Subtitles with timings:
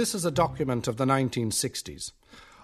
[0.00, 2.12] This is a document of the 1960s,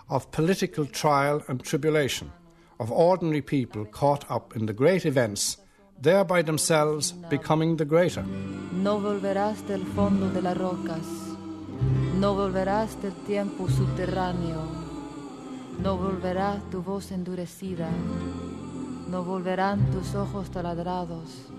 [0.08, 2.32] of political trial and tribulation,
[2.80, 5.58] of ordinary people caught up in the great events,
[6.00, 8.22] thereby themselves becoming the greater.
[8.72, 11.04] No volverás del fondo de las rocas,
[12.14, 14.62] no volverás del tiempo subterráneo,
[15.78, 17.90] no volverá tu voz endurecida,
[19.10, 21.50] no volverán tus ojos taladrados.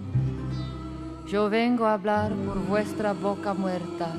[1.28, 4.16] Yo vengo a hablar por vuestra boca muerta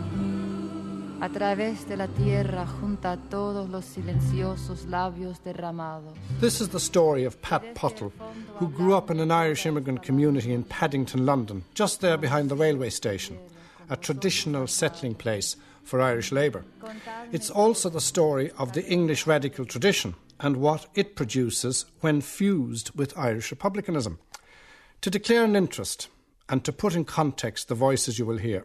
[1.21, 6.17] a través de la tierra junto a todos los silenciosos labios derramados.
[6.41, 8.13] This is the story of Pat Pottle,
[8.59, 12.57] who grew up in an Irish immigrant community in Paddington, London, just there behind the
[12.57, 13.37] railway station,
[13.91, 16.65] a traditional settling place for Irish labour.
[17.33, 22.93] It's also the story of the English radical tradition and what it produces when fused
[22.95, 24.19] with Irish republicanism.
[25.01, 26.09] To declare an interest
[26.49, 28.65] and to put in context the voices you will hear.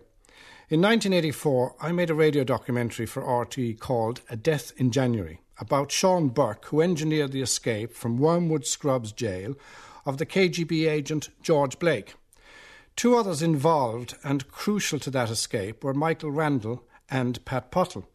[0.69, 5.91] In 1984, I made a radio documentary for RTE called A Death in January about
[5.91, 9.55] Sean Bourke, who engineered the escape from Wormwood Scrubs jail
[10.05, 12.15] of the KGB agent George Blake.
[12.95, 18.07] Two others involved and crucial to that escape were Michael Randle and Pat Pottle.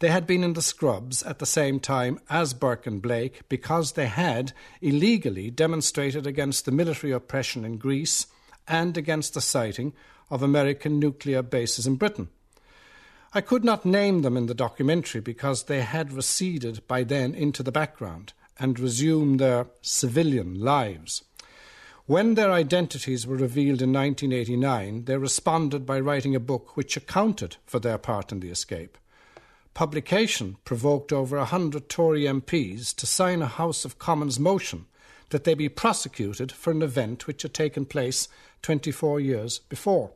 [0.00, 3.92] They had been in the scrubs at the same time as Bourke and Blake because
[3.92, 8.26] they had illegally demonstrated against the military oppression in Greece
[8.66, 9.92] and against the siting
[10.32, 12.30] of American nuclear bases in Britain.
[13.34, 17.62] I could not name them in the documentary because they had receded by then into
[17.62, 21.22] the background and resumed their civilian lives.
[22.06, 27.56] When their identities were revealed in 1989, they responded by writing a book which accounted
[27.66, 28.96] for their part in the escape.
[29.74, 34.86] Publication provoked over a hundred Tory MPs to sign a House of Commons motion
[35.28, 38.28] that they be prosecuted for an event which had taken place
[38.62, 40.12] 24 years before.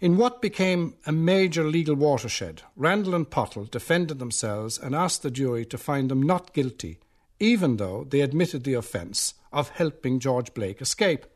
[0.00, 5.30] In what became a major legal watershed, Randle and Pottle defended themselves and asked the
[5.30, 6.98] jury to find them not guilty,
[7.38, 11.26] even though they admitted the offence of helping George Blake escape.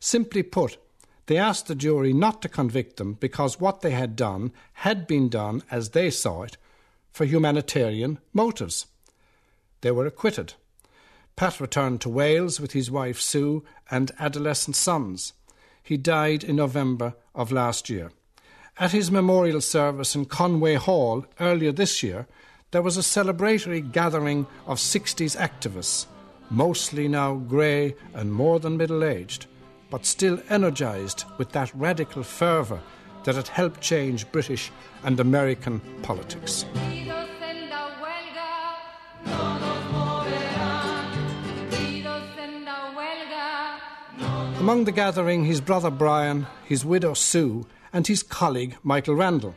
[0.00, 0.76] Simply put,
[1.26, 5.30] they asked the jury not to convict them because what they had done had been
[5.30, 6.58] done, as they saw it,
[7.10, 8.84] for humanitarian motives.
[9.80, 10.52] They were acquitted.
[11.36, 15.32] Pat returned to Wales with his wife Sue and adolescent sons.
[15.84, 18.10] He died in November of last year.
[18.78, 22.26] At his memorial service in Conway Hall earlier this year,
[22.70, 26.06] there was a celebratory gathering of 60s activists,
[26.50, 29.46] mostly now grey and more than middle aged,
[29.90, 32.80] but still energised with that radical fervour
[33.24, 34.72] that had helped change British
[35.04, 36.64] and American politics.
[44.64, 49.54] Among the gathering, his brother Brian, his widow Sue, and his colleague Michael Randle.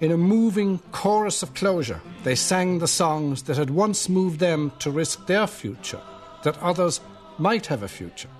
[0.00, 4.72] In a moving chorus of closure, they sang the songs that had once moved them
[4.78, 6.00] to risk their future,
[6.44, 7.02] that others
[7.36, 8.30] might have a future.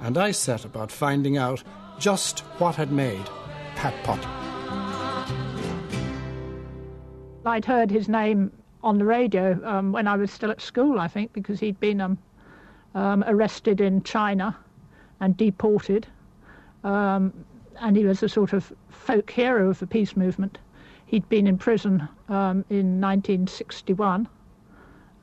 [0.00, 1.62] And I set about finding out
[2.00, 3.30] just what had made
[3.76, 4.28] Pat Pottle.
[7.44, 8.50] I'd heard his name
[8.82, 12.00] on the radio um, when I was still at school, I think, because he'd been
[12.00, 12.18] um,
[12.96, 14.58] um, arrested in China
[15.20, 16.06] and deported.
[16.84, 17.32] Um,
[17.80, 20.58] and he was a sort of folk hero of the peace movement.
[21.06, 24.28] He'd been in prison um, in 1961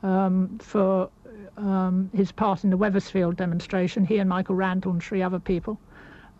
[0.02, 1.10] um, for
[1.56, 5.78] um, his part in the Wethersfield demonstration, he and Michael Randle and three other people.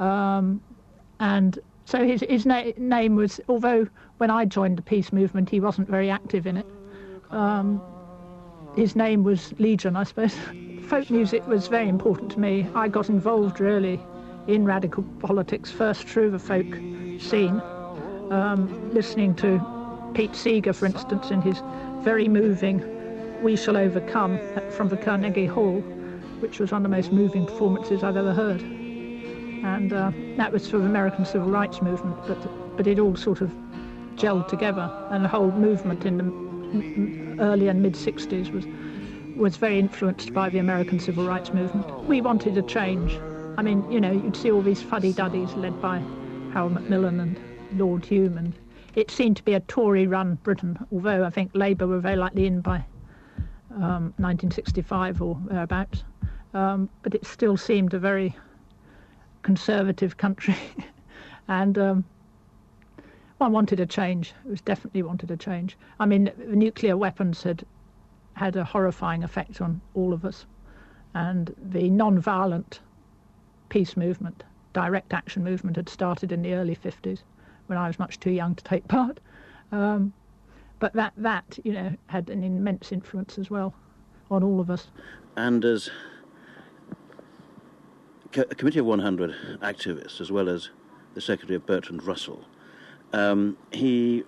[0.01, 0.61] Um,
[1.21, 3.89] and so his, his na- name was, although
[4.19, 6.67] when I joined the peace movement he wasn't very active in it,
[7.31, 7.83] um,
[8.77, 10.37] his name was Legion, I suppose.
[10.85, 12.67] folk music was very important to me.
[12.75, 14.01] I got involved really
[14.47, 16.67] in radical politics, first through the folk
[17.21, 17.61] scene,
[18.31, 19.61] um, listening to
[20.15, 21.63] Pete Seeger, for instance, in his
[22.03, 22.83] very moving
[23.43, 24.39] We Shall Overcome
[24.71, 25.81] from the Carnegie Hall,
[26.41, 28.61] which was one of the most moving performances I've ever heard.
[28.61, 33.41] And uh, that was for the American Civil Rights Movement, but, but it all sort
[33.41, 33.51] of
[34.17, 38.65] gelled together, and the whole movement in the early and mid 60s was
[39.37, 42.05] was very influenced by the American Civil Rights Movement.
[42.05, 43.19] We wanted a change.
[43.57, 46.03] I mean, you know, you'd see all these fuddy-duddies led by
[46.53, 47.39] Harold Macmillan and
[47.77, 48.53] Lord Home, and
[48.95, 52.61] it seemed to be a Tory-run Britain, although I think Labour were very likely in
[52.61, 52.85] by
[53.73, 56.05] um, 1965 or thereabouts.
[56.53, 58.37] Um, but it still seemed a very
[59.43, 60.57] conservative country,
[61.49, 62.05] and um,
[63.39, 64.33] one wanted a change.
[64.47, 65.77] It was definitely wanted a change.
[65.99, 67.65] I mean, nuclear weapons had
[68.35, 70.47] had a horrifying effect on all of us.
[71.15, 72.81] And the non-violent
[73.69, 74.43] peace movement,
[74.73, 77.21] direct action movement, had started in the early 50s
[77.67, 79.21] when I was much too young to take part.
[79.73, 80.13] Um,
[80.81, 83.73] but that that you know had an immense influence as well
[84.31, 84.89] on all of us.
[85.37, 85.91] And as
[88.37, 90.71] a committee of 100 activists, as well as
[91.15, 92.45] the secretary of Bertrand Russell,
[93.13, 94.25] um, he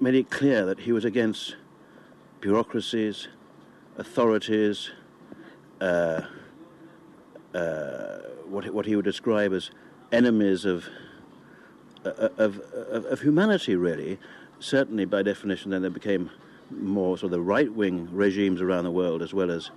[0.00, 1.56] made it clear that he was against
[2.44, 3.28] bureaucracies,
[3.96, 4.90] authorities,
[5.80, 6.20] uh,
[7.54, 9.70] uh, what, what he would describe as
[10.12, 10.84] enemies of,
[12.04, 14.18] uh, of, of, of, humanity, really.
[14.60, 16.30] Certainly, by definition, then there became
[16.70, 19.70] more sort of the right wing regimes around the world, as well as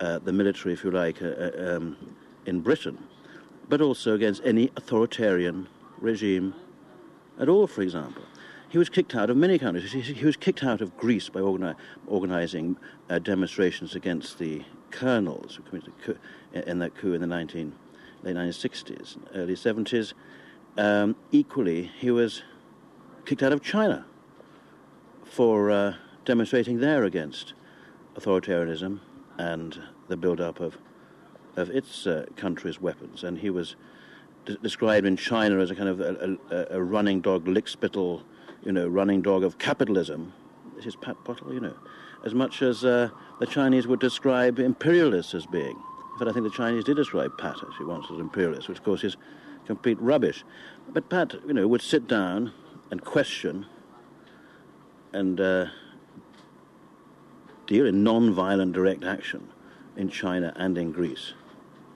[0.00, 1.98] uh, the military, if you like, uh, uh, um,
[2.46, 2.96] in Britain,
[3.68, 5.68] but also against any authoritarian
[5.98, 6.54] regime
[7.38, 8.22] at all, for example.
[8.68, 9.92] He was kicked out of many countries.
[9.92, 11.76] He, was kicked out of Greece by organi-
[12.06, 12.76] organizing
[13.08, 16.16] uh, demonstrations against the colonels who committed coup,
[16.52, 17.72] in that coup in the 19,
[18.22, 20.14] late 1960s, early 70s.
[20.76, 22.42] Um, equally, he was
[23.24, 24.04] kicked out of China
[25.24, 27.54] for uh, demonstrating there against
[28.16, 29.00] authoritarianism
[29.38, 30.78] and the build-up of
[31.56, 33.24] of its uh, country's weapons.
[33.24, 33.76] And he was
[34.44, 38.22] d- described in China as a kind of a, a, a, running dog, lickspittle,
[38.66, 40.32] you know, running dog of capitalism.
[40.74, 41.74] This is Pat Pottle, you know,
[42.24, 45.76] as much as uh, the Chinese would describe imperialists as being.
[46.12, 48.84] In fact, I think the Chinese did describe Pat actually once as imperialist, which of
[48.84, 49.16] course is
[49.66, 50.44] complete rubbish.
[50.88, 52.52] But Pat, you know, would sit down
[52.90, 53.66] and question
[55.12, 55.66] and uh,
[57.68, 59.48] deal in non-violent direct action
[59.96, 61.34] in China and in Greece,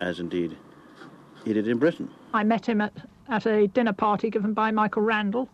[0.00, 0.56] as indeed
[1.44, 2.10] he did in Britain.
[2.32, 2.92] I met him at,
[3.28, 5.48] at a dinner party given by Michael Randle,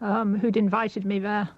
[0.00, 1.48] um, who'd invited me there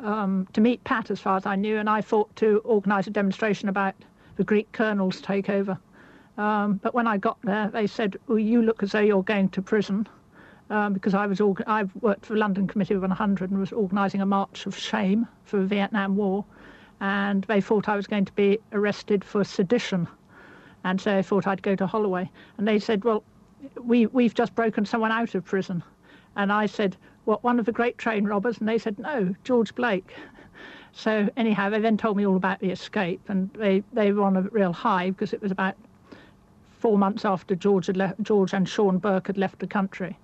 [0.00, 3.10] um, to meet Pat, as far as I knew, and I thought to organise a
[3.10, 3.94] demonstration about
[4.36, 5.78] the Greek colonel's takeover.
[6.36, 9.48] Um, but when I got there, they said, well, "You look as though you're going
[9.50, 10.06] to prison."
[10.68, 13.72] Um, because I was orga- I've worked for the London Committee of 100 and was
[13.72, 16.44] organising a march of shame for the Vietnam War,
[17.00, 20.08] and they thought I was going to be arrested for sedition,
[20.82, 22.28] and so they thought I'd go to Holloway,
[22.58, 23.22] and they said, "Well,
[23.80, 25.82] we we've just broken someone out of prison,"
[26.34, 29.74] and I said, "What one of the great train robbers?" And they said, "No, George
[29.74, 30.14] Blake."
[30.92, 34.38] So anyhow, they then told me all about the escape, and they, they were on
[34.38, 35.76] a real high because it was about
[36.78, 40.16] four months after George had George and Sean Bourke had left the country,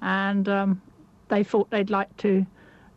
[0.00, 0.80] and um,
[1.28, 2.46] they thought they'd like to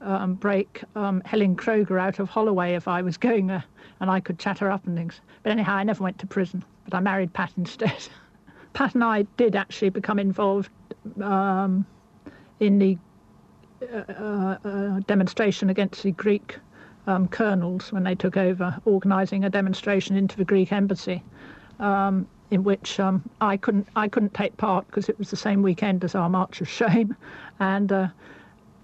[0.01, 3.63] um, break um, Helen Kroger out of Holloway if I was going there
[3.99, 5.19] and I could chat her up and things.
[5.43, 8.07] But anyhow, I never went to prison, but I married Pat instead.
[8.73, 10.69] Pat and I did actually become involved
[11.21, 11.85] um,
[12.59, 12.97] in the
[13.81, 16.57] uh, uh, uh, demonstration against the Greek
[17.05, 21.23] um, colonels when they took over, organising a demonstration into the Greek embassy.
[21.79, 25.61] Um, in which um, I couldn't I couldn't take part because it was the same
[25.61, 27.15] weekend as our March of Shame,
[27.59, 28.07] and uh,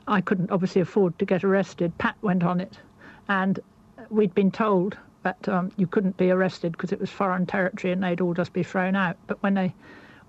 [0.07, 1.97] I couldn't obviously afford to get arrested.
[1.97, 2.77] Pat went on it,
[3.29, 3.59] and
[4.09, 8.03] we'd been told that um, you couldn't be arrested because it was foreign territory and
[8.03, 9.15] they'd all just be thrown out.
[9.27, 9.73] But when they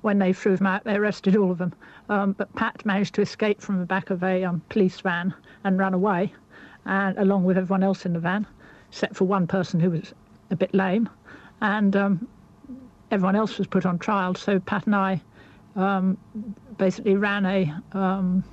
[0.04, 1.73] when they threw them out, they arrested all of them.
[2.11, 5.32] Um, but Pat managed to escape from the back of a um, police van
[5.64, 6.30] and run away,
[6.84, 8.46] and along with everyone else in the van,
[8.90, 10.12] except for one person who was
[10.50, 11.08] a bit lame,
[11.62, 12.28] and um,
[13.11, 14.34] everyone else was put on trial.
[14.34, 15.23] So Pat and I
[15.75, 16.18] um,
[16.76, 18.44] basically ran a um,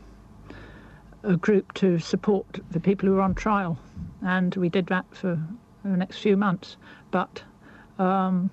[1.24, 3.77] a group to support the people who were on trial,
[4.22, 5.38] and we did that for
[5.84, 6.77] the next few months.
[7.12, 7.43] But
[8.00, 8.50] um,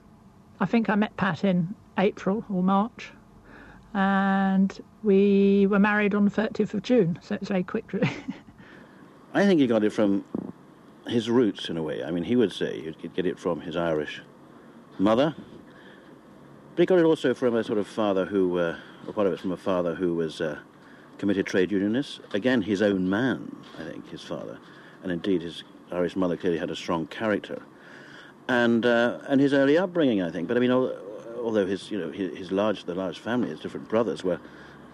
[0.58, 3.12] I think I met Pat in April or March,
[3.94, 7.90] and we were married on the 30th of June, so it's very quick.
[9.34, 10.24] I think he got it from
[11.06, 12.02] his roots in a way.
[12.02, 14.22] I mean, he would say he'd get it from his Irish
[14.98, 15.34] mother,
[16.74, 18.76] but he got it also from a sort of father who, uh,
[19.06, 20.40] or part of it from a father who was.
[20.40, 20.58] Uh,
[21.18, 22.20] committed trade unionist.
[22.32, 24.58] Again, his own man, I think, his father.
[25.02, 27.62] And indeed, his Irish mother clearly had a strong character.
[28.48, 30.48] And, uh, and his early upbringing, I think.
[30.48, 30.70] But I mean,
[31.38, 34.40] although his, you know, his, his large, the large family, his different brothers were,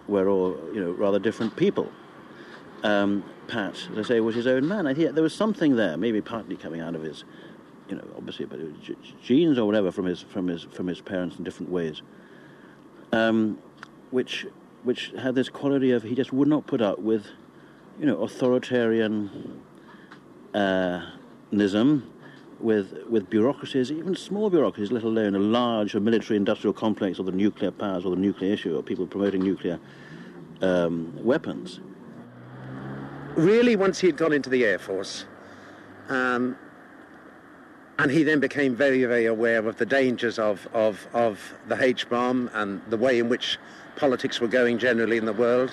[0.07, 1.91] were all, you know, rather different people.
[2.83, 4.85] Um, Pat, as I say, was his own man.
[4.87, 7.23] I think there was something there, maybe partly coming out of his,
[7.89, 8.59] you know, obviously, but
[9.23, 12.01] genes or whatever from his from his from his parents in different ways,
[13.11, 13.57] um,
[14.11, 14.45] which
[14.83, 17.27] which had this quality of he just would not put up with,
[17.99, 19.29] you know, authoritarianism,
[20.53, 21.01] uh,
[22.59, 27.71] with with bureaucracies, even small bureaucracies, let alone a large military-industrial complex or the nuclear
[27.71, 29.79] powers or the nuclear issue or people promoting nuclear
[30.61, 31.79] um, weapons.
[33.35, 35.25] Really, once he had gone into the Air Force,
[36.07, 36.57] um,
[37.97, 42.09] and he then became very, very aware of the dangers of, of, of the H
[42.09, 43.57] bomb and the way in which
[43.95, 45.71] politics were going generally in the world.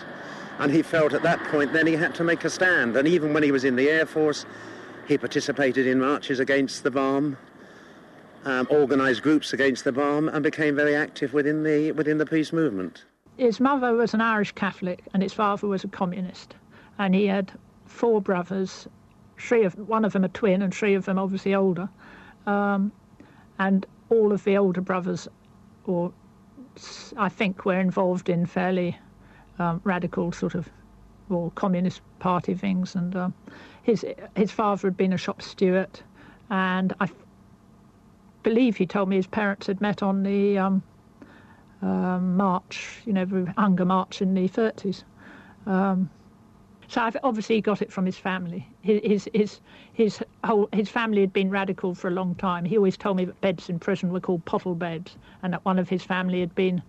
[0.58, 2.96] And he felt at that point then he had to make a stand.
[2.96, 4.46] And even when he was in the Air Force,
[5.06, 7.36] he participated in marches against the bomb,
[8.44, 12.52] um, organised groups against the bomb, and became very active within the, within the peace
[12.52, 13.04] movement.
[13.36, 16.54] His mother was an Irish Catholic and his father was a communist.
[16.98, 17.52] And he had
[17.86, 18.86] four brothers,
[19.38, 21.88] three of one of them a twin and three of them obviously older.
[22.46, 22.92] Um,
[23.58, 25.28] and all of the older brothers,
[25.86, 26.12] or
[27.16, 28.98] I think, were involved in fairly
[29.58, 30.68] um, radical sort of
[31.32, 32.94] or communist party things.
[32.94, 33.34] And um,
[33.82, 34.04] his
[34.36, 36.00] his father had been a shop steward,
[36.50, 37.08] and I
[38.42, 40.82] believe he told me his parents had met on the um,
[41.82, 45.04] uh, march, you know, the hunger march in the 30s.
[45.66, 46.10] Um,
[46.88, 48.68] so I've obviously got it from his family.
[48.82, 49.60] His his
[49.94, 52.66] his whole his family had been radical for a long time.
[52.66, 55.78] He always told me that beds in prison were called pottle beds, and that one
[55.78, 56.82] of his family had been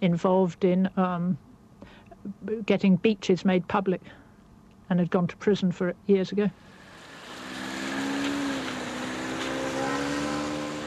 [0.00, 1.36] involved in um,
[2.66, 4.00] getting beaches made public,
[4.88, 6.50] and had gone to prison for it years ago.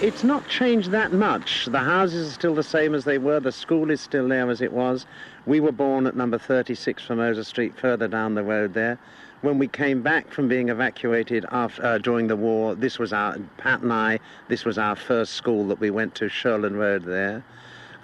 [0.03, 1.67] It's not changed that much.
[1.67, 3.39] The houses are still the same as they were.
[3.39, 5.05] The school is still there as it was.
[5.45, 8.99] We were born at number 36 Formosa Street, further down the road there.
[9.43, 13.37] When we came back from being evacuated after, uh, during the war, this was our,
[13.55, 17.41] Pat and I, this was our first school that we went to, Shurland Road there.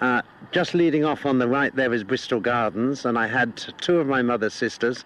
[0.00, 3.98] Uh, just leading off on the right there is Bristol Gardens, and I had two
[3.98, 5.04] of my mother's sisters.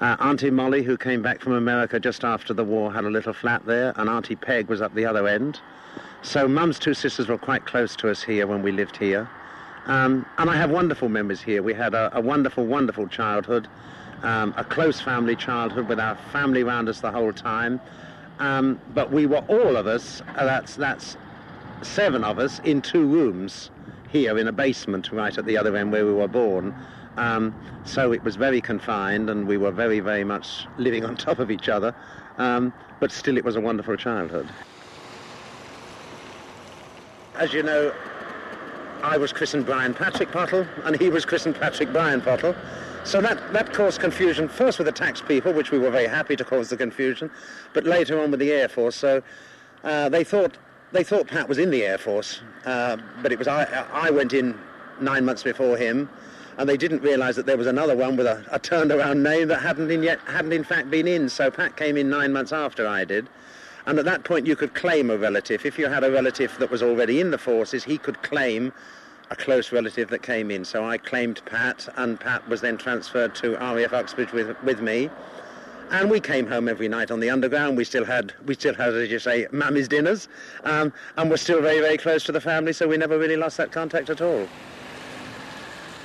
[0.00, 3.32] Uh, Auntie Molly, who came back from America just after the war, had a little
[3.32, 5.58] flat there, and Auntie Peg was up the other end.
[6.22, 9.28] So Mum's two sisters were quite close to us here when we lived here.
[9.86, 11.60] Um, and I have wonderful memories here.
[11.62, 13.66] We had a, a wonderful, wonderful childhood,
[14.22, 17.80] um, a close family childhood with our family around us the whole time.
[18.38, 21.16] Um, but we were all of us, uh, that's, that's
[21.82, 23.70] seven of us, in two rooms
[24.08, 26.74] here in a basement right at the other end where we were born.
[27.16, 31.38] Um, so it was very confined and we were very, very much living on top
[31.38, 31.94] of each other.
[32.38, 34.48] Um, but still, it was a wonderful childhood.
[37.34, 37.92] As you know,
[39.02, 42.54] I was christened Brian Patrick Pottle, and he was christened Patrick Brian Pottle.
[43.04, 46.34] So that, that caused confusion, first with the tax people, which we were very happy
[46.36, 47.30] to cause the confusion,
[47.72, 48.96] but later on with the Air Force.
[48.96, 49.22] So
[49.84, 50.58] uh, they thought
[50.92, 54.32] they thought Pat was in the Air Force, uh, but it was I, I went
[54.32, 54.58] in
[55.00, 56.08] nine months before him,
[56.56, 59.48] and they didn't realise that there was another one with a, a turned around name
[59.48, 61.28] that hadn't in yet hadn't in fact been in.
[61.28, 63.28] So Pat came in nine months after I did.
[63.86, 65.64] And at that point, you could claim a relative.
[65.64, 68.70] If you had a relative that was already in the forces, he could claim
[69.30, 70.62] a close relative that came in.
[70.64, 75.08] So I claimed Pat, and Pat was then transferred to RAF Uxbridge with, with me.
[75.90, 77.76] And we came home every night on the underground.
[77.76, 80.28] We still had, we still had, as you say, mammy's dinners,
[80.64, 82.74] um, and we're still very, very close to the family.
[82.74, 84.46] So we never really lost that contact at all.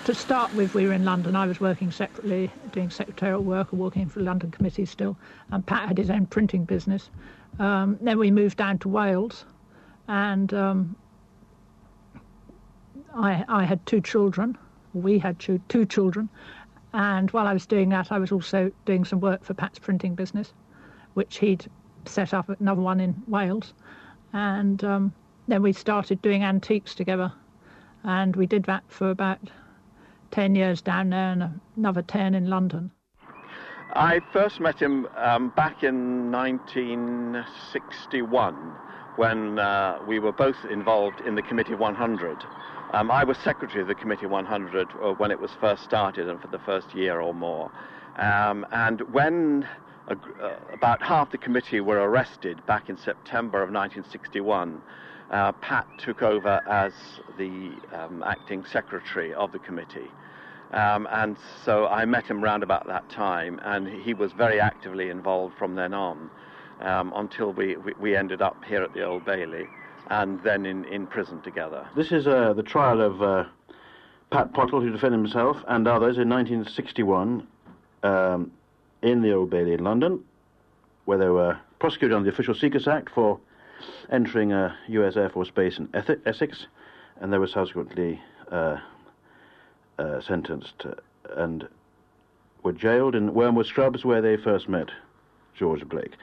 [0.06, 1.36] To start with, we were in London.
[1.36, 5.18] I was working separately, doing secretarial work, and working for the London Committee still.
[5.52, 7.10] And Pat had his own printing business.
[7.60, 9.46] Um, then we moved down to Wales,
[10.08, 10.96] and um,
[13.16, 14.58] I, I, had two children.
[14.94, 16.30] We had two, two, children,
[16.94, 20.16] and while I was doing that, I was also doing some work for Pat's printing
[20.16, 20.54] business,
[21.16, 21.66] which he'd
[22.06, 23.74] set up another one in Wales,
[24.34, 25.14] and um,
[25.48, 27.32] then we started doing antiques together,
[28.04, 29.40] and we did that for about
[30.32, 32.92] ten years down there and another ten in London.
[33.96, 38.56] I first met him um, back in 1961
[39.18, 42.38] when uh, we were both involved in the Committee 100.
[42.94, 46.40] Um, I was secretary of the Committee 100 uh, when it was first started and
[46.40, 47.72] for the first year or more.
[48.18, 49.68] Um, and when
[50.08, 50.16] uh,
[50.72, 54.80] about half the committee were arrested back in September of 1961,
[55.32, 56.94] uh, Pat took over as
[57.40, 60.12] the um, acting secretary of the committee.
[60.72, 61.36] Um, and
[61.66, 65.74] so I met him round about that time, and he was very actively involved from
[65.74, 66.30] then on
[66.82, 69.68] um, until we, we, we, ended up here at the Old Bailey
[70.10, 71.88] and then in, in prison together.
[71.96, 73.46] This is uh, the trial of uh,
[74.32, 77.48] Pat Pottle, who defended himself, and others in 1961
[78.04, 78.52] um,
[79.02, 80.24] in the Old Bailey in London,
[81.06, 83.40] where they were prosecuted under the Official Secrets Act for
[84.12, 85.90] entering a US Air Force base in
[86.26, 86.68] Essex,
[87.20, 88.78] and they were subsequently uh,
[90.00, 90.86] uh, sentenced
[91.36, 91.68] and
[92.64, 94.90] were jailed in Wormwood Scrubs, where they first met
[95.54, 96.14] George Blake.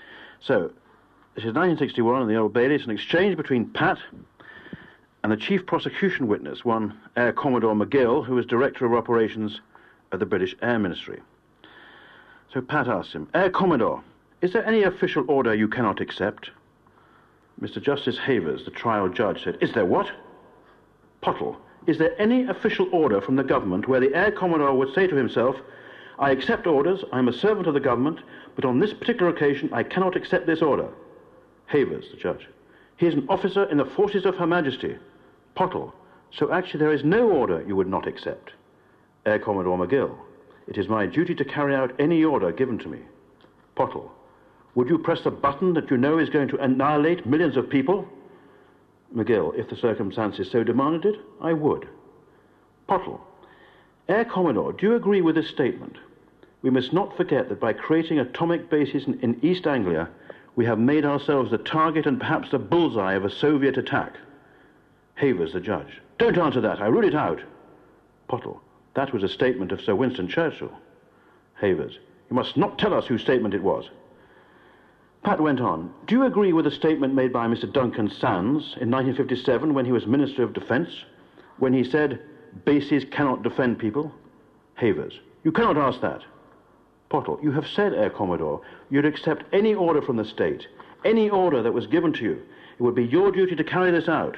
[0.40, 0.72] So,
[1.36, 2.74] this is 1961 in the Old Bailey.
[2.74, 3.98] It's an exchange between Pat
[5.22, 9.60] and the chief prosecution witness, one Air Commodore McGill, who was director of operations
[10.10, 11.20] at the British Air Ministry.
[12.52, 14.02] So Pat asks him, Air Commodore,
[14.40, 16.50] is there any official order you cannot accept?
[17.62, 17.80] Mr.
[17.80, 20.10] Justice Havers, the trial judge, said, Is there what?
[21.20, 21.56] Pottle,
[21.86, 25.14] is there any official order from the government where the Air Commodore would say to
[25.14, 25.54] himself,
[26.18, 27.04] I accept orders.
[27.12, 28.18] I'm a servant of the government,
[28.56, 30.88] but on this particular occasion I cannot accept this order.
[31.70, 32.48] Havers, the judge.
[32.96, 34.96] He is an officer in the forces of Her Majesty.
[35.54, 35.94] Pottle.
[36.32, 38.50] So actually there is no order you would not accept.
[39.24, 40.16] Air Commodore McGill.
[40.66, 42.98] It is my duty to carry out any order given to me.
[43.76, 44.10] Pottle.
[44.74, 48.06] Would you press the button that you know is going to annihilate millions of people?
[49.14, 49.56] McGill.
[49.56, 51.88] If the circumstances so demanded it, I would.
[52.88, 53.20] Pottle.
[54.08, 55.96] Air Commodore, do you agree with this statement?
[56.62, 60.08] We must not forget that by creating atomic bases in, in East Anglia,
[60.60, 64.18] we have made ourselves the target and perhaps the bullseye of a Soviet attack.
[65.14, 66.02] Havers, the judge.
[66.18, 66.82] Don't answer that.
[66.82, 67.40] I rule it out.
[68.28, 68.60] Pottle.
[68.92, 70.70] That was a statement of Sir Winston Churchill.
[71.54, 71.98] Havers.
[72.28, 73.88] You must not tell us whose statement it was.
[75.22, 75.94] Pat went on.
[76.06, 77.72] Do you agree with a statement made by Mr.
[77.72, 80.90] Duncan Sandys in 1957 when he was Minister of Defence,
[81.56, 82.20] when he said,
[82.66, 84.12] bases cannot defend people?
[84.74, 85.20] Havers.
[85.42, 86.20] You cannot ask that.
[87.10, 87.40] Pottle.
[87.42, 90.66] You have said, Air Commodore, you'd accept any order from the state,
[91.04, 92.42] any order that was given to you.
[92.78, 94.36] It would be your duty to carry this out.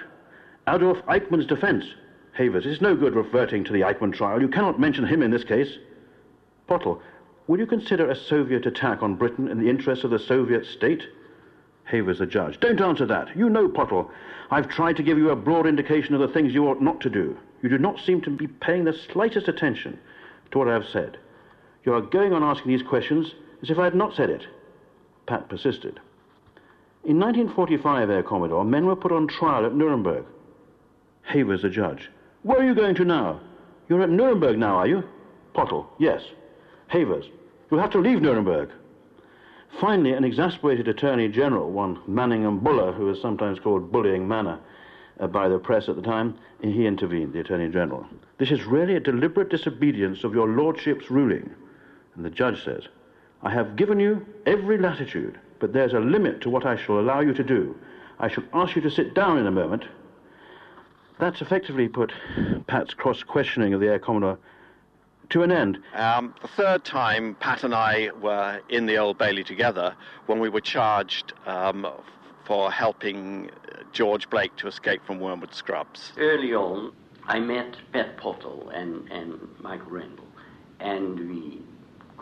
[0.67, 1.85] Adolf Eichmann's defence.
[2.33, 2.65] Havers.
[2.65, 4.41] It's no good reverting to the Eichmann trial.
[4.41, 5.77] You cannot mention him in this case.
[6.67, 7.03] Pottle.
[7.47, 11.03] Will you consider a Soviet attack on Britain in the interests of the Soviet state?
[11.85, 12.59] Havers, the judge.
[12.61, 13.37] Don't answer that.
[13.37, 14.11] You know, Pottle,
[14.51, 17.11] I've tried to give you a broad indication of the things you ought not to
[17.11, 17.37] do.
[17.63, 19.99] You do not seem to be paying the slightest attention
[20.53, 21.19] to what I have said.
[21.85, 24.47] You are going on asking these questions as if I had not said it.
[25.27, 26.01] Pat persisted.
[27.05, 30.25] In 1945, Air Commodore, men were put on trial at Nuremberg.
[31.23, 32.11] Havers, the judge.
[32.43, 33.41] Where are you going to now?
[33.89, 35.03] You're at Nuremberg now, are you?
[35.55, 35.89] Pottle.
[35.99, 36.23] Yes.
[36.89, 37.27] Havers.
[37.71, 38.71] You'll have to leave Nuremberg.
[39.81, 44.61] Finally, an exasperated Attorney General, one Manningham Buller, who was sometimes called Bullying Manner
[45.19, 48.07] uh, by the press at the time, he intervened, the Attorney General.
[48.39, 51.51] This is really a deliberate disobedience of your Lordship's ruling.
[52.15, 52.85] And the judge says,
[53.43, 57.21] I have given you every latitude, but there's a limit to what I shall allow
[57.21, 57.77] you to do.
[58.19, 59.85] I shall ask you to sit down in a moment.
[61.19, 62.13] That's effectively put
[62.67, 64.39] Pat's cross questioning of the Air Commodore
[65.31, 65.79] to an end.
[65.95, 69.95] Um, the third time Pat and I were in the Old Bailey together
[70.27, 71.87] when we were charged um,
[72.45, 73.51] for helping
[73.93, 76.13] George Blake to escape from Wormwood Scrubs.
[76.19, 76.93] Early on,
[77.25, 80.27] I met Pat Pottle and, and Michael Randle,
[80.81, 81.63] and we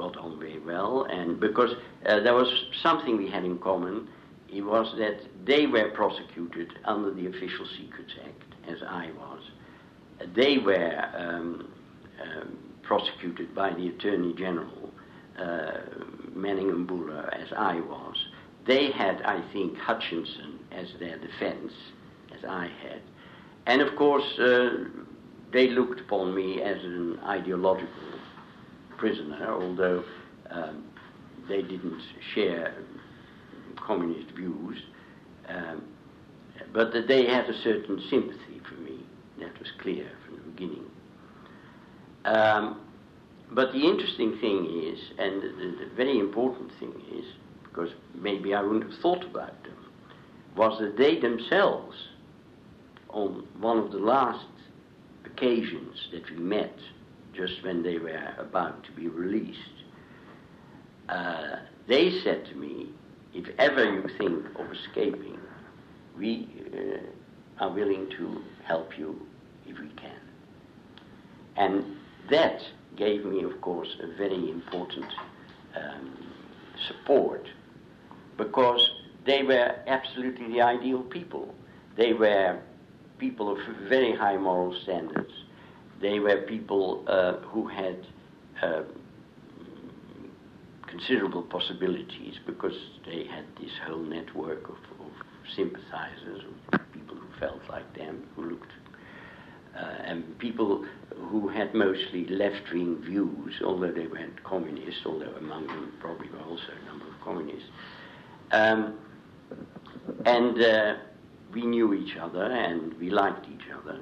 [0.01, 1.05] got on very well.
[1.05, 1.73] And because
[2.07, 2.49] uh, there was
[2.83, 4.09] something we had in common,
[4.49, 9.43] it was that they were prosecuted under the Official Secrets Act, as I was.
[10.35, 11.73] They were um,
[12.23, 14.91] um, prosecuted by the Attorney General,
[15.39, 15.81] uh,
[16.35, 18.17] Manningham Buller, as I was.
[18.67, 21.73] They had, I think, Hutchinson as their defense,
[22.37, 23.01] as I had.
[23.67, 24.71] And of course, uh,
[25.53, 28.10] they looked upon me as an ideological
[29.01, 30.05] prisoner, although
[30.51, 30.85] um,
[31.49, 32.03] they didn't
[32.35, 32.75] share
[33.85, 34.79] communist views.
[35.49, 35.83] Um,
[36.73, 39.01] but that they had a certain sympathy for me.
[39.39, 40.85] That was clear from the beginning.
[42.25, 42.81] Um,
[43.51, 47.25] but the interesting thing is, and the, the, very important thing is,
[47.65, 49.77] because maybe I wouldn't have thought about them,
[50.57, 51.97] was that they themselves,
[53.09, 54.47] on one of the last
[55.25, 56.79] occasions that we met,
[57.35, 59.59] just when they were about to be released,
[61.09, 62.89] uh, they said to me,
[63.35, 65.39] if ever you think of escaping,
[66.17, 69.21] we uh, are willing to help you
[69.67, 70.21] if we can.
[71.57, 71.85] And
[72.31, 72.63] that
[72.97, 75.07] gave me, of course, a very important
[75.77, 76.33] um,
[76.89, 77.47] support
[78.37, 78.91] because
[79.25, 81.55] they were absolutely the ideal people.
[81.97, 82.59] They were
[83.19, 85.33] people of very high moral standards.
[86.01, 88.07] They were people uh, who had
[88.63, 88.83] uh,
[90.87, 95.13] considerable possibilities because they had this whole network of, of
[95.55, 98.73] sympathizers, of people who felt like them, who looked
[99.77, 100.85] uh, and people
[101.31, 106.73] who had mostly left-wing views, although they weren't communists, although among them probably were also
[106.83, 107.69] a number of communists.
[108.53, 108.99] Um,
[110.25, 110.95] and uh,
[111.53, 114.01] we knew each other and we liked each other.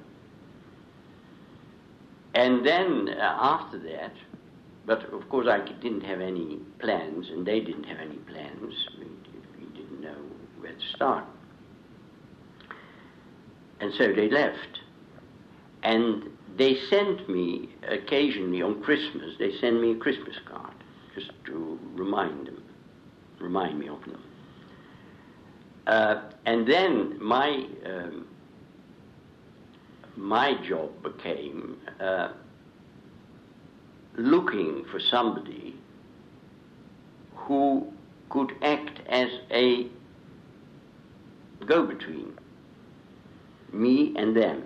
[2.34, 4.12] And then uh, after that,
[4.86, 8.74] but of course I didn't have any plans and they didn't have any plans.
[8.98, 9.06] We,
[9.58, 10.16] we didn't know
[10.58, 11.24] where to start.
[13.80, 14.80] And so they left.
[15.82, 16.24] And
[16.56, 20.74] they sent me occasionally on Christmas, they send me a Christmas card
[21.14, 22.62] just to remind them,
[23.38, 24.22] remind me of them.
[25.86, 28.26] Uh, and then my um,
[30.18, 32.32] my job became uh,
[34.16, 35.76] looking for somebody
[37.34, 37.86] who
[38.28, 39.86] could act as a
[41.66, 42.36] go between
[43.72, 44.64] me and them.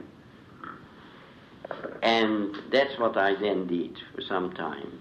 [2.03, 4.99] And that's what I then did for some time.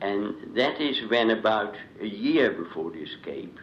[0.00, 3.58] And that is when about a year before the escape,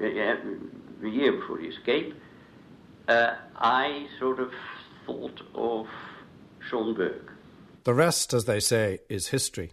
[0.00, 2.14] a year before the escape,
[3.08, 4.50] uh, I sort of
[5.06, 5.86] thought of
[6.68, 6.94] Sean
[7.84, 9.72] The rest, as they say, is history.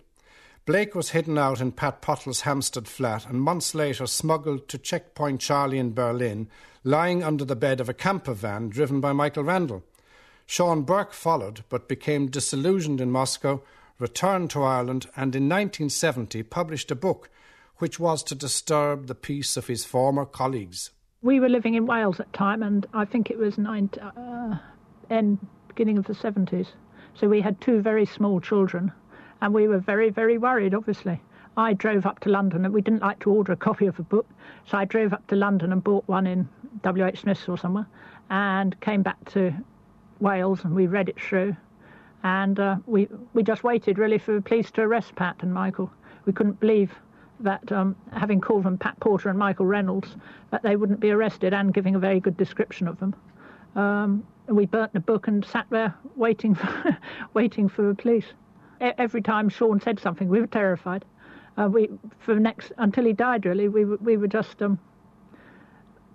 [0.66, 5.42] Blake was hidden out in Pat Pottle's Hampstead flat and months later smuggled to Checkpoint
[5.42, 6.48] Charlie in Berlin,
[6.86, 9.84] lying under the bed of a camper van driven by Michael Randle.
[10.46, 13.62] Sean Bourke followed, but became disillusioned in Moscow,
[14.00, 17.30] returned to Ireland, and in 1970 published a book
[17.78, 20.92] which was to disturb the peace of his former colleagues.
[21.22, 24.58] We were living in Wales at the time, and I think it was nine, uh,
[25.10, 26.68] end, beginning of the 70s.
[27.16, 28.92] So we had two very small children,
[29.42, 31.22] and we were very, very worried, obviously.
[31.56, 34.04] I drove up to London, and we didn't like to order a copy of a
[34.04, 34.26] book,
[34.66, 36.50] so I drove up to London and bought one in
[36.82, 37.22] W.H.
[37.22, 37.86] Smith's or somewhere,
[38.30, 39.54] and came back to
[40.20, 41.56] Wales, and we read it through.
[42.24, 45.92] And uh, we, we just waited really for the police to arrest Pat and Michael.
[46.26, 46.92] We couldn't believe
[47.42, 50.16] that, um, having called them Pat Porter and Michael Reynolds,
[50.52, 53.14] that they wouldn't be arrested and giving a very good description of them.
[53.76, 56.98] Um, we burnt the book and sat there waiting for,
[57.34, 58.26] waiting for the police.
[58.82, 61.06] Every time Sean said something, we were terrified.
[61.58, 63.46] Uh, we for next until he died.
[63.46, 64.80] Really, we we were just um,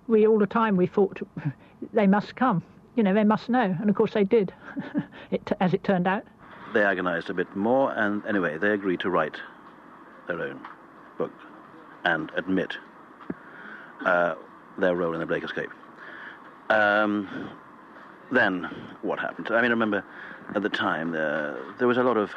[0.07, 1.21] we all the time we thought
[1.93, 2.63] they must come.
[2.97, 4.53] You know, they must know, and of course they did,
[5.31, 6.25] it, as it turned out.
[6.75, 9.37] They agonised a bit more, and anyway, they agreed to write
[10.27, 10.61] their own
[11.17, 11.33] book
[12.05, 12.77] and admit
[14.05, 14.35] uh,
[14.79, 15.71] their role in the Blake escape.
[16.71, 17.51] Um,
[18.31, 18.65] then
[19.03, 19.49] what happened?
[19.51, 20.05] I mean, I remember
[20.55, 22.31] at the time uh, there was a lot of.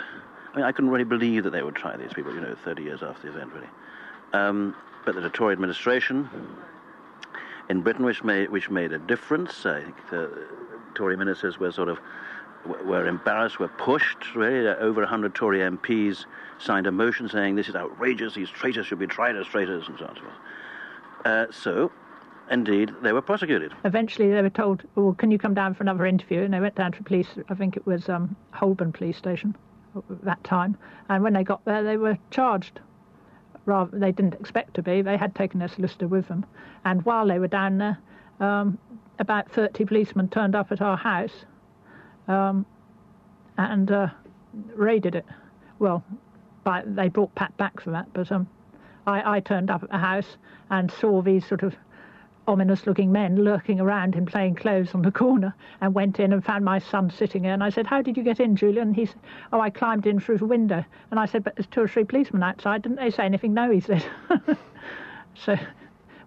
[0.53, 2.33] I mean, I couldn't really believe that they would try these people.
[2.33, 3.69] You know, 30 years after the event, really.
[4.33, 6.29] Um, but the Tory administration
[7.69, 9.65] in Britain, which made which made a difference.
[9.65, 10.47] I think the
[10.93, 11.99] Tory ministers were sort of
[12.85, 14.35] were embarrassed, were pushed.
[14.35, 16.25] Really, over 100 Tory MPs
[16.59, 18.35] signed a motion saying this is outrageous.
[18.35, 20.35] These traitors should be tried as traitors, and so on and so forth.
[21.23, 21.91] Uh, so
[22.51, 23.73] indeed, they were prosecuted.
[23.85, 26.75] Eventually, they were told, "Well, can you come down for another interview?" And they went
[26.75, 27.27] down to police.
[27.49, 29.55] I think it was um, Holborn Police Station
[29.95, 30.77] at that time.
[31.09, 32.79] And when they got there, they were charged.
[33.65, 35.01] Rather, they didn't expect to be.
[35.01, 36.45] They had taken their solicitor with them.
[36.83, 37.97] And while they were down there,
[38.39, 38.77] um,
[39.19, 41.45] about 30 policemen turned up at our house
[42.27, 42.65] um,
[43.57, 44.07] and uh,
[44.75, 45.25] raided it.
[45.79, 46.03] Well,
[46.63, 48.47] by, they brought Pat back for that, but um,
[49.05, 50.37] I, I turned up at the house
[50.69, 51.75] and saw these sort of
[52.47, 56.43] ominous looking men lurking around in plain clothes on the corner and went in and
[56.43, 57.53] found my son sitting there.
[57.53, 58.89] And I said, How did you get in, Julian?
[58.89, 59.19] And he said,
[59.53, 60.83] Oh, I climbed in through the window.
[61.11, 62.81] And I said, But there's two or three policemen outside.
[62.81, 63.53] Didn't they say anything?
[63.53, 64.03] No, he said.
[65.35, 65.57] so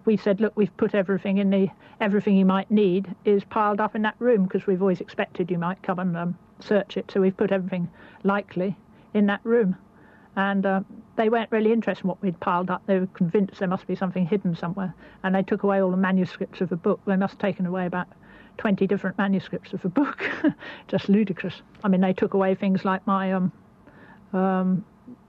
[0.05, 3.95] we said, Look, we've put everything in the, everything you might need is piled up
[3.95, 7.11] in that room because we've always expected you might come and um, search it.
[7.11, 7.89] So we've put everything
[8.23, 8.77] likely
[9.13, 9.75] in that room.
[10.35, 10.81] And uh,
[11.15, 12.85] they weren't really interested in what we'd piled up.
[12.85, 14.93] They were convinced there must be something hidden somewhere.
[15.23, 16.99] And they took away all the manuscripts of the book.
[17.05, 18.07] They must have taken away about
[18.57, 20.29] 20 different manuscripts of the book.
[20.87, 21.61] Just ludicrous.
[21.83, 23.51] I mean, they took away things like my, um,
[24.33, 24.85] um,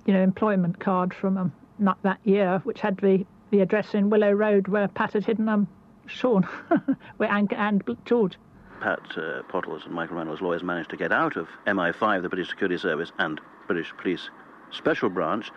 [0.06, 4.10] you know, employment card from um, not that year, which had the, the address in
[4.10, 5.68] Willow Road where Pat had hidden um,
[6.06, 6.42] Sean
[7.16, 8.36] where, and, and George.
[8.80, 12.50] Pat uh, Pottles and Michael Reynolds' lawyers managed to get out of MI5, the British
[12.50, 14.28] Security Service, and British Police
[14.70, 15.50] special branch,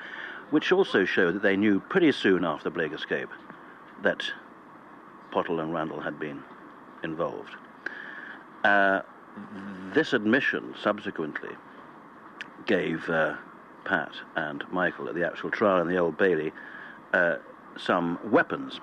[0.50, 3.30] which also showed that they knew pretty soon after Blake escape
[4.04, 4.24] that
[5.32, 6.44] Pottle and Randle had been
[7.04, 7.56] involved.
[8.64, 9.02] Uh,
[9.94, 11.56] this admission subsequently
[12.66, 13.36] gave uh,
[13.86, 16.52] Pat and Michael at the actual trial in the Old Bailey
[17.14, 17.38] uh,
[17.78, 18.80] some weapons.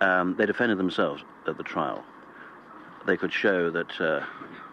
[0.00, 2.04] Um, they defended themselves at the trial.
[3.06, 4.24] They could show that uh,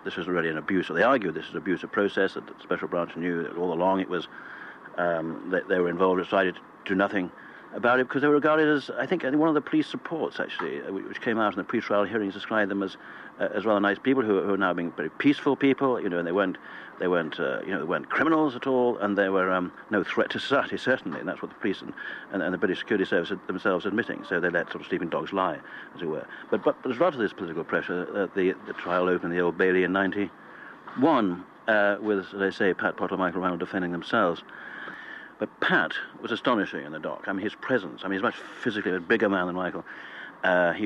[0.04, 2.54] this was really an abuse, they argued this was an abuse of process, that the
[2.62, 4.28] special branch knew all along it was
[4.98, 7.32] um, they, they, were involved, decided to do nothing
[7.74, 10.82] about it because they were regarded as, I think, one of the police supports actually,
[10.82, 12.98] uh, which came out in the pre-trial hearings, described them as
[13.40, 16.20] uh, as rather nice people who, who, are now being very peaceful people, you know,
[16.20, 16.58] and they weren't
[17.00, 20.04] they weren't uh, you know they weren't criminals at all, and they were um, no
[20.04, 21.94] threat to society certainly, and that's what the police and,
[22.32, 24.24] and, and, the British Security Service themselves admitting.
[24.28, 25.60] So they let sort of sleeping dogs lie,
[25.96, 26.26] as it were.
[26.52, 29.40] But but, but as result of this political pressure, uh, the the trial opened the
[29.40, 34.44] Old Bailey in '91 uh, with, as I say, Pat Pottle, Michael Randle defending themselves.
[35.40, 37.26] But Pat was astonishing in the dock.
[37.28, 38.02] I mean, his presence.
[38.04, 39.84] I mean, he's much physically a bigger man than Michael.
[40.44, 40.86] Uh, he,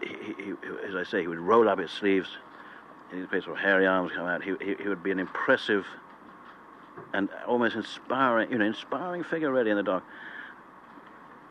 [0.00, 0.52] he, he,
[0.88, 2.28] as I say, he would roll up his sleeves.
[3.10, 4.42] His face sort of hairy arms come out.
[4.42, 5.86] He, he, he would be an impressive
[7.12, 10.04] and almost inspiring, you know, inspiring figure really in the dock.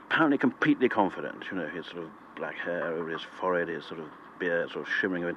[0.10, 3.99] Apparently completely confident, you know, his sort of black hair over his forehead, his sort
[3.99, 4.08] of
[4.39, 5.36] beard sort of shimmering,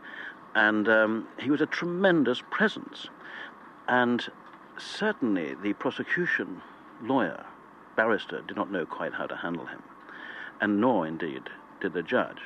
[0.55, 3.09] and um, he was a tremendous presence.
[3.87, 4.29] And
[4.79, 6.63] certainly the prosecution
[7.03, 7.45] lawyer,
[7.97, 9.83] barrister, did not know quite how to handle him,
[10.61, 11.43] and nor indeed
[11.81, 12.41] did the judge.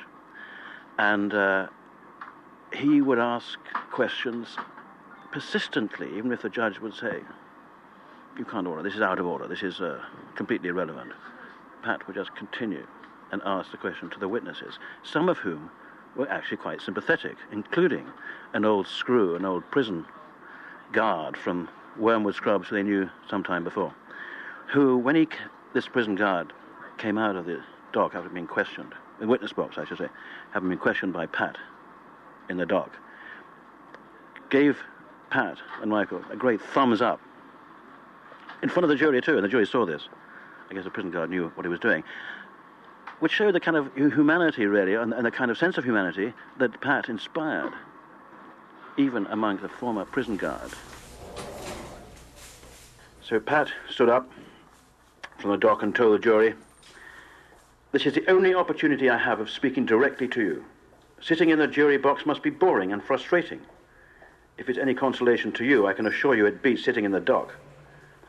[0.97, 1.67] And uh,
[2.73, 3.59] he would ask
[3.91, 4.57] questions
[5.31, 7.21] persistently, even if the judge would say,
[8.37, 9.99] You can't order, this is out of order, this is uh,
[10.35, 11.11] completely irrelevant.
[11.83, 12.85] Pat would just continue
[13.31, 15.69] and ask the question to the witnesses, some of whom
[16.15, 18.07] were actually quite sympathetic, including
[18.53, 20.05] an old screw, an old prison
[20.91, 21.67] guard from
[21.97, 23.93] Wormwood Scrubs who they knew some time before,
[24.67, 25.27] who, when he,
[25.73, 26.53] this prison guard
[26.97, 30.09] came out of the dock after being questioned, the witness box, I should say,
[30.51, 31.57] having been questioned by Pat
[32.49, 32.91] in the dock,
[34.49, 34.79] gave
[35.29, 37.19] Pat and Michael a great thumbs up
[38.61, 40.07] in front of the jury too, and the jury saw this.
[40.69, 42.03] I guess the prison guard knew what he was doing,
[43.19, 46.33] which showed the kind of humanity really, and, and the kind of sense of humanity
[46.57, 47.73] that Pat inspired,
[48.97, 50.71] even among the former prison guard.
[53.25, 54.29] So Pat stood up
[55.37, 56.55] from the dock and told the jury,
[57.93, 60.65] This is the only opportunity I have of speaking directly to you.
[61.21, 63.61] Sitting in the jury box must be boring and frustrating.
[64.57, 67.21] If it's any consolation to you, I can assure you it beats sitting in the
[67.21, 67.55] dock.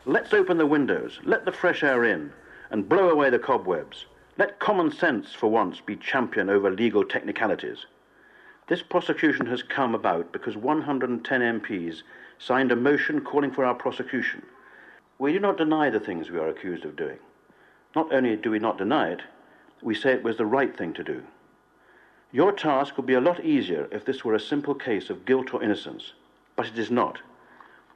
[0.05, 2.31] Let's open the windows, let the fresh air in,
[2.69, 4.05] and blow away the cobwebs.
[4.37, 7.85] Let common sense, for once, be champion over legal technicalities.
[8.67, 12.03] This prosecution has come about because 110 MPs
[12.39, 14.41] signed a motion calling for our prosecution.
[15.17, 17.19] We do not deny the things we are accused of doing.
[17.95, 19.21] Not only do we not deny it,
[19.81, 21.23] we say it was the right thing to do.
[22.33, 25.53] Your task would be a lot easier if this were a simple case of guilt
[25.53, 26.11] or innocence,
[26.57, 27.19] but it is not.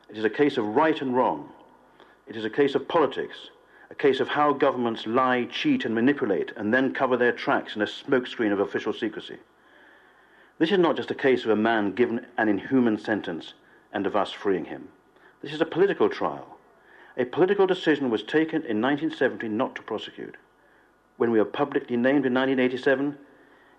[0.07, 1.49] It is a case of right and wrong.
[2.25, 3.49] It is a case of politics,
[3.89, 7.81] a case of how governments lie, cheat, and manipulate, and then cover their tracks in
[7.81, 9.37] a smokescreen of official secrecy.
[10.57, 13.55] This is not just a case of a man given an inhuman sentence
[13.91, 14.87] and of us freeing him.
[15.41, 16.58] This is a political trial
[17.19, 20.37] a political decision was taken in 1970 not to prosecute.
[21.17, 23.17] When we were publicly named in 1987,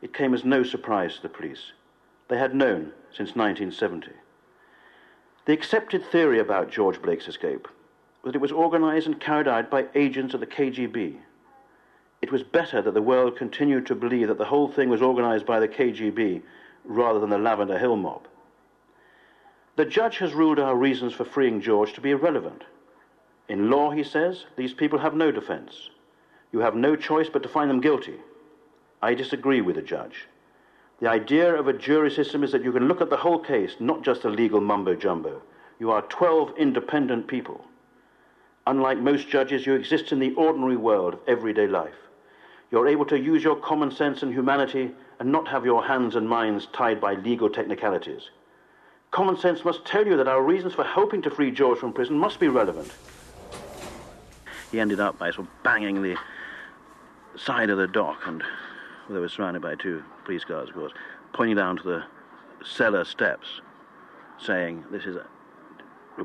[0.03, 1.73] it came as no surprise to the police.
[2.29, 4.11] They had known since 1970.
[5.47, 7.67] The accepted theory about George Blake's escape
[8.23, 11.17] was that it was organized and carried out by agents of the KGB.
[12.21, 15.47] It was better that the world continued to believe that the whole thing was organized
[15.47, 16.43] by the KGB
[16.85, 18.29] rather than the Lavender Hill mob.
[19.77, 22.65] The judge has ruled our reasons for freeing George to be irrelevant.
[23.51, 25.91] In law, he says, these people have no defense.
[26.53, 28.15] You have no choice but to find them guilty.
[29.03, 30.29] I disagree with the judge.
[31.01, 33.75] The idea of a jury system is that you can look at the whole case,
[33.81, 35.43] not just a legal mumbo jumbo.
[35.81, 37.65] You are 12 independent people.
[38.69, 42.07] Unlike most judges, you exist in the ordinary world of everyday life.
[42.71, 46.29] You're able to use your common sense and humanity and not have your hands and
[46.29, 48.31] minds tied by legal technicalities.
[49.11, 52.17] Common sense must tell you that our reasons for hoping to free George from prison
[52.17, 52.93] must be relevant
[54.71, 56.17] he ended up by sort of banging the
[57.37, 58.43] side of the dock, and
[59.09, 60.93] they were surrounded by two police guards, of course,
[61.33, 62.05] pointing down to the
[62.65, 63.61] cellar steps,
[64.39, 65.27] saying, "This is a,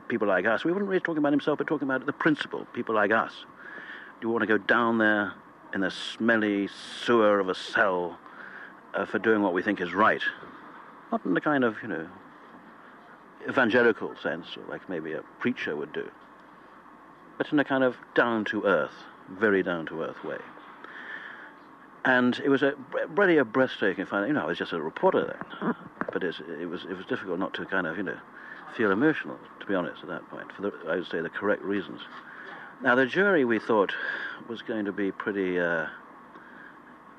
[0.08, 2.65] people like us." We weren't really talking about himself, but talking about the principle.
[2.73, 3.45] People like us.
[4.19, 5.34] Do you want to go down there
[5.73, 6.69] in the smelly
[7.03, 8.17] sewer of a cell
[8.93, 10.21] uh, for doing what we think is right?
[11.12, 12.08] Not in the kind of you know
[13.47, 16.10] evangelical sense, like maybe a preacher would do
[17.38, 20.38] but in a kind of down to earth, very down to earth way.
[22.04, 22.76] And it was a
[23.10, 24.28] really a breathtaking find.
[24.28, 25.26] You know, I was just a reporter
[25.62, 25.76] then,
[26.13, 28.17] but it was it was difficult not to kind of you know
[28.78, 30.52] feel emotional, to be honest, at that point.
[30.52, 32.02] For the, I would say the correct reasons.
[32.84, 33.93] Now the jury we thought
[34.48, 35.60] was going to be pretty.
[35.60, 35.88] Uh,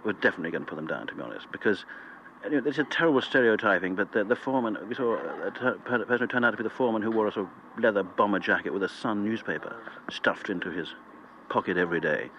[0.04, 1.84] we're definitely going to put them down, to be honest, because
[2.50, 6.52] it's a terrible stereotyping, but the, the foreman, we saw a person who turned out
[6.52, 9.24] to be the foreman who wore a sort of leather bomber jacket with a Sun
[9.24, 9.76] newspaper
[10.10, 10.94] stuffed into his
[11.48, 12.30] pocket every day.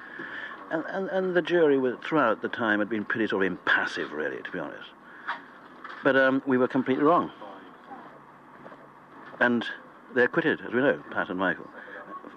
[0.71, 4.11] And, and, and the jury, was, throughout the time, had been pretty sort of impassive,
[4.11, 4.89] really, to be honest.
[6.03, 7.31] But um, we were completely wrong.
[9.39, 9.65] And
[10.13, 11.67] they acquitted, as we know, Pat and Michael.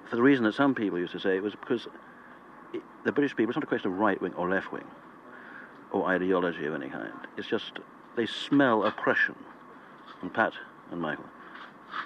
[0.08, 1.86] For the reason that some people used to say it was because
[2.72, 4.84] it, the British people, it's not a question of right wing or left wing
[5.92, 7.12] or ideology of any kind.
[7.36, 7.78] It's just
[8.16, 9.36] they smell oppression.
[10.22, 10.52] And Pat
[10.90, 11.24] and Michael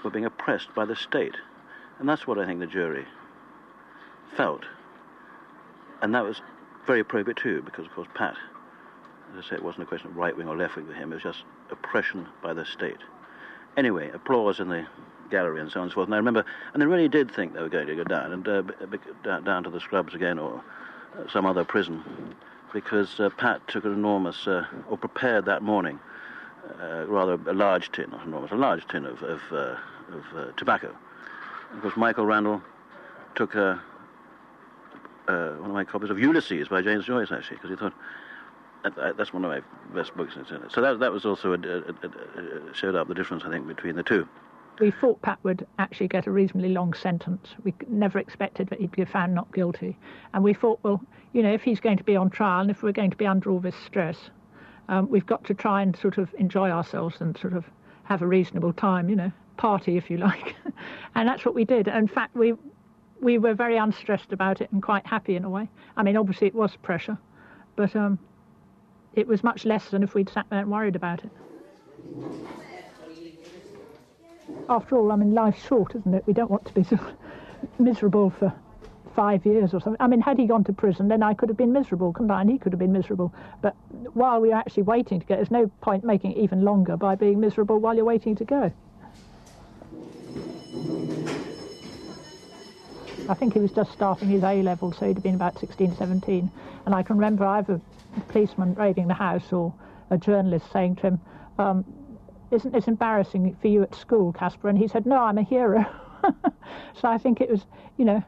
[0.03, 1.37] were being oppressed by the state.
[1.99, 3.07] And that's what I think the jury
[4.37, 4.65] felt.
[6.03, 6.41] And that was
[6.87, 8.37] very appropriate too, because of course Pat,
[9.33, 11.13] as I say, it wasn't a question of right wing or left wing for him,
[11.13, 12.99] it was just oppression by the state.
[13.77, 14.87] Anyway, applause in the
[15.31, 16.07] gallery and so on and so forth.
[16.07, 18.47] And I remember, and they really did think they were going to go down and
[18.47, 20.63] uh, down to the scrubs again or
[21.33, 22.03] some other prison,
[22.75, 25.99] because uh, Pat took an enormous, uh, or prepared that morning,
[26.83, 29.77] uh, rather a large tin, not enormous, a large tin of, of, uh,
[30.13, 30.95] of tobacco.
[31.73, 32.61] Of course, Michael Randle
[33.37, 33.81] took one
[35.27, 37.95] of my copies of Ulysses by James Joyce, actually, because he thought
[39.17, 39.63] that's one of my
[39.95, 40.35] best books.
[40.69, 43.97] So that that was also a, a, a, showed up the difference I think between
[43.97, 44.29] the two.
[44.81, 47.55] We thought Pat would actually get a reasonably long sentence.
[47.63, 49.97] We never expected that he'd be found not guilty,
[50.33, 51.01] and we thought, well,
[51.33, 53.27] you know, if he's going to be on trial and if we're going to be
[53.27, 54.31] under all this stress,
[54.89, 57.65] um, we've got to try and sort of enjoy ourselves and sort of
[58.05, 60.57] have a reasonable time, you know, party if you like,
[61.15, 61.89] and that's what we did.
[61.89, 62.55] In fact, we
[63.21, 65.69] we were very unstressed about it and quite happy in a way.
[65.97, 67.17] I mean, obviously it was pressure,
[67.77, 68.19] but um,
[69.15, 71.31] it was much less than if we'd sat there and worried about it.
[74.69, 76.25] After all, I mean, life's short, isn't it?
[76.27, 76.87] We don't want to be
[77.79, 78.53] miserable for
[79.15, 80.01] five years or something.
[80.01, 82.41] I mean, had he gone to prison, then I could have been miserable, couldn't I?
[82.41, 83.33] And he could have been miserable.
[83.61, 83.77] But
[84.15, 87.15] while we were actually waiting to go, there's no point making it even longer by
[87.15, 88.73] being miserable while you're waiting to go.
[93.27, 95.97] I think he was just starting his A level, so he'd have been about 16,
[95.97, 96.51] 17.
[96.85, 97.81] And I can remember either
[98.17, 99.73] a policeman raiding the house or
[100.11, 101.21] a journalist saying to him,
[101.59, 101.85] um,
[102.51, 104.69] Isn't this embarrassing for you at school, Caspar?
[104.69, 105.85] And he said, No, I'm a hero.
[106.95, 107.65] so I think it was,
[107.97, 108.23] you know,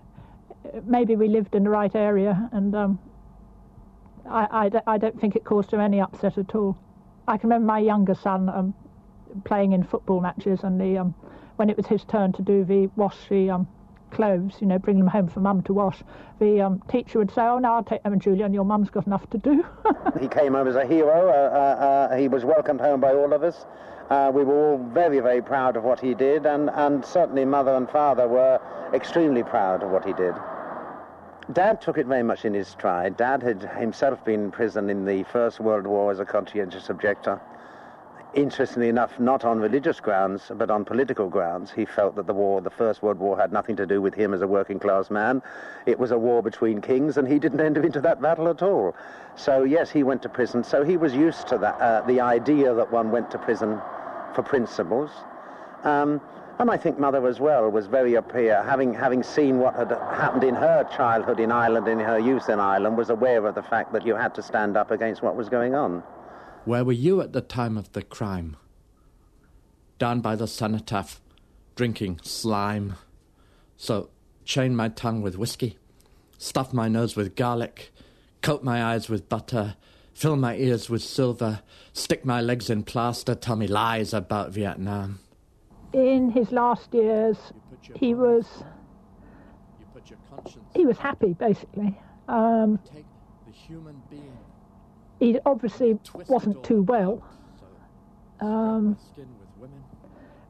[0.85, 2.99] maybe we lived in the right area, and um,
[4.29, 6.77] I, I, I, don't think it caused him any upset at all.
[7.29, 8.75] I can remember my younger son um,
[9.45, 11.15] playing in football matches, and the, um,
[11.57, 13.69] when it was his turn to do the wash the um,
[14.17, 16.03] clothes, you know, bring them home for mum to wash,
[16.41, 19.29] the um, teacher would say, oh, no, I'll take them Julian, your mum's got enough
[19.31, 19.65] to do.
[20.21, 21.29] he came home as a hero.
[21.29, 23.67] Uh, uh, uh, he was welcomed home by all of us.
[24.09, 27.75] Uh, we were all very, very proud of what he did, and, and certainly mother
[27.75, 28.61] and father were
[28.95, 30.35] extremely proud of what he did.
[31.53, 33.17] Dad took it very much in his stride.
[33.17, 37.41] Dad had himself been in prison in the First World War as a conscientious objector
[38.37, 41.73] interestingly enough, not on religious grounds, but on political grounds.
[41.73, 44.35] He felt that the war, the First World War, had nothing to do with him
[44.35, 45.43] as a working class man.
[45.87, 48.95] It was a war between kings, and he didn't enter into that battle at all.
[49.37, 50.63] So, yes, he went to prison.
[50.63, 53.81] So he was used to that, uh, the idea that one went to prison
[54.35, 55.11] for principles.
[55.83, 56.21] Um,
[56.59, 59.91] and I think Mother as well was very up here, having, having seen what had
[59.91, 63.63] happened in her childhood in Ireland, in her youth in Ireland, was aware of the
[63.63, 66.03] fact that you had to stand up against what was going on.
[66.67, 68.57] Where were you at the time of the crime?
[70.01, 71.21] Down by the cenotaph,
[71.77, 72.95] drinking slime.
[73.77, 74.11] So,
[74.45, 75.79] chain my tongue with whiskey,
[76.39, 77.93] stuff my nose with garlic,
[78.43, 79.77] coat my eyes with butter,
[80.13, 81.61] fill my ears with silver,
[81.93, 85.21] stick my legs in plaster, tell me lies about Vietnam.
[85.93, 87.37] In his last years,
[87.95, 88.45] he was.
[90.75, 91.97] He was happy, basically.
[92.27, 93.07] Um, take
[93.47, 94.37] the human being
[95.19, 95.99] he obviously
[96.29, 97.23] wasn't too well.
[98.41, 98.99] Um,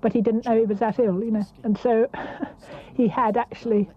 [0.00, 1.46] but he didn't know he was that ill, you know.
[1.62, 2.08] And so
[2.94, 3.88] he had actually,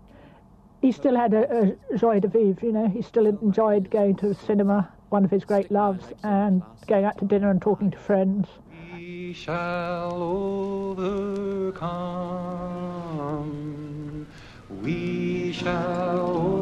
[0.81, 2.87] he still had a, a joie de vivre, you know.
[2.87, 7.17] He still enjoyed going to the cinema, one of his great loves, and going out
[7.19, 8.47] to dinner and talking to friends.
[8.93, 11.87] We shall overcome.
[14.81, 16.58] We shall We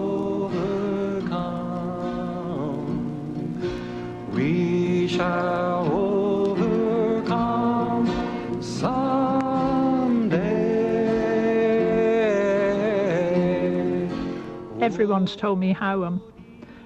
[5.17, 7.25] shall overcome
[8.61, 10.37] someday.
[14.79, 16.21] Everyone's told me how um,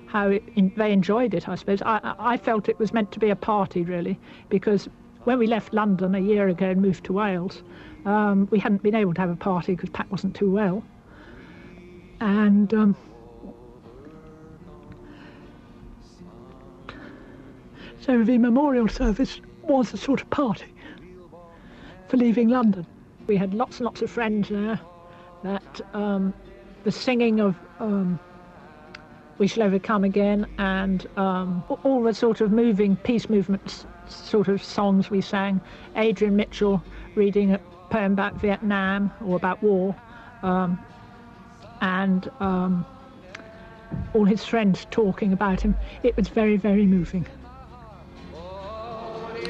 [0.06, 1.50] how it, in, they enjoyed it.
[1.50, 4.18] I suppose I, I felt it was meant to be a party really
[4.48, 4.88] because
[5.26, 7.64] when we left London a year ago and moved to Wales,
[8.06, 10.82] um, we hadn't been able to have a party because Pat wasn't too well,
[12.22, 12.74] and.
[12.74, 12.96] Um,
[18.02, 20.74] So the memorial service was a sort of party
[22.08, 22.88] for leaving London.
[23.28, 24.80] We had lots and lots of friends there.
[25.44, 26.34] That um,
[26.84, 28.20] the singing of um,
[29.38, 34.64] "We Shall Overcome Again" and um, all the sort of moving peace movements sort of
[34.64, 35.62] songs we sang.
[35.96, 36.84] Adrian Mitchell
[37.14, 37.60] reading a
[37.92, 39.96] poem about Vietnam or about war,
[40.42, 40.84] um,
[41.82, 42.84] and um,
[44.16, 45.76] all his friends talking about him.
[46.02, 47.28] It was very, very moving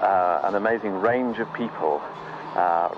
[0.00, 2.00] uh, an amazing range of people
[2.56, 2.88] uh,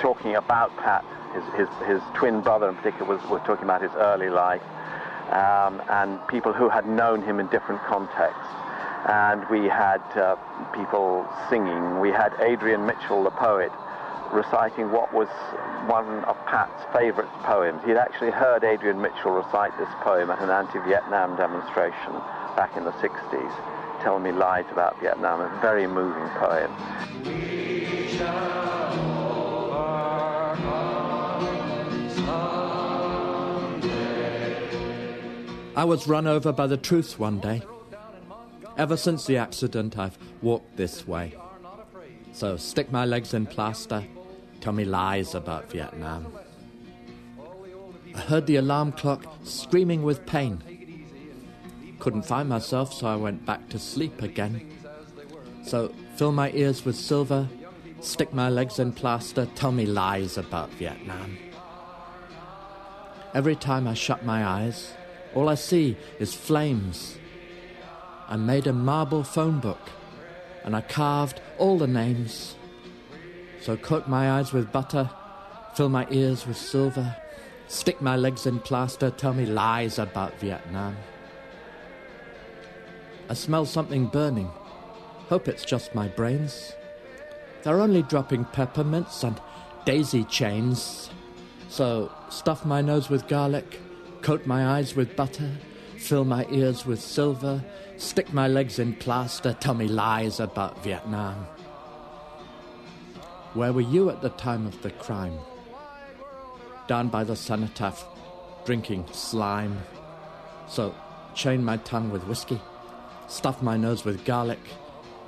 [0.00, 1.04] talking about Pat.
[1.34, 4.62] His, his, his twin brother in particular was, was talking about his early life,
[5.30, 8.52] um, and people who had known him in different contexts.
[9.08, 10.36] And we had uh,
[10.74, 12.00] people singing.
[12.00, 13.72] We had Adrian Mitchell, the poet,
[14.32, 15.28] reciting what was
[15.86, 17.82] one of Pat's favourite poems.
[17.84, 22.12] He'd actually heard Adrian Mitchell recite this poem at an anti-Vietnam demonstration
[22.56, 23.52] back in the 60s,
[24.02, 26.72] Tell Me Lies About Vietnam, a very moving poem.
[35.76, 37.62] I was run over by the truth one day.
[38.76, 41.36] Ever since the accident, I've walked this way.
[42.32, 44.02] So stick my legs in plaster,
[44.60, 46.26] tell me lies about Vietnam.
[48.16, 50.60] I heard the alarm clock screaming with pain.
[52.02, 54.76] Couldn't find myself, so I went back to sleep again.
[55.62, 57.48] So fill my ears with silver,
[58.00, 61.38] stick my legs in plaster, tell me lies about Vietnam.
[63.34, 64.94] Every time I shut my eyes,
[65.32, 67.18] all I see is flames.
[68.26, 69.88] I made a marble phone book
[70.64, 72.56] and I carved all the names.
[73.60, 75.08] So coat my eyes with butter,
[75.76, 77.14] fill my ears with silver,
[77.68, 80.96] stick my legs in plaster, tell me lies about Vietnam.
[83.32, 84.50] I smell something burning.
[85.30, 86.74] Hope it's just my brains.
[87.62, 89.40] They're only dropping peppermints and
[89.86, 91.08] daisy chains.
[91.70, 93.80] So stuff my nose with garlic,
[94.20, 95.50] coat my eyes with butter,
[95.96, 97.64] fill my ears with silver,
[97.96, 101.46] stick my legs in plaster, tell me lies about Vietnam.
[103.54, 105.38] Where were you at the time of the crime?
[106.86, 108.04] Down by the cenotaph,
[108.66, 109.80] drinking slime.
[110.68, 110.94] So
[111.34, 112.60] chain my tongue with whiskey,
[113.32, 114.60] stuff my nose with garlic,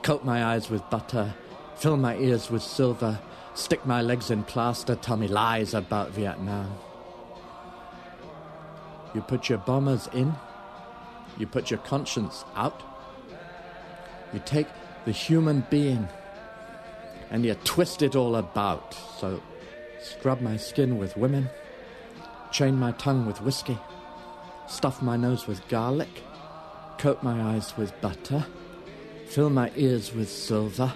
[0.02, 1.34] coat my eyes with butter,
[1.76, 3.18] fill my ears with silver,
[3.54, 6.70] stick my legs in plaster, tell me lies about Vietnam.
[9.14, 10.34] You put your bombers in,
[11.38, 12.82] you put your conscience out,
[14.34, 14.68] you take
[15.06, 16.06] the human being
[17.30, 18.94] and you twist it all about.
[19.18, 19.42] So,
[20.02, 21.48] scrub my skin with women,
[22.52, 23.78] chain my tongue with whiskey,
[24.68, 26.22] stuff my nose with garlic,
[26.98, 28.44] coat my eyes with butter,
[29.26, 30.92] fill my ears with silver,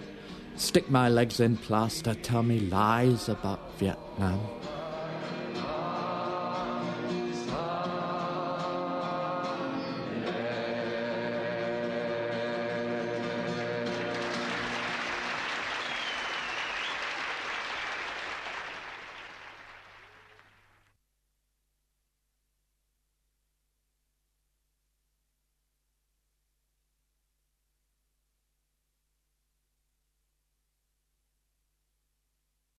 [0.57, 4.41] stick my legs in plaster, tell me lies about Vietnam.